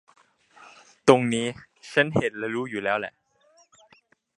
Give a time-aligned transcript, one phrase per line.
[1.07, 1.45] ตรงนี้
[1.91, 3.13] ฉันเห็นและรู้อยู่แล้วหละ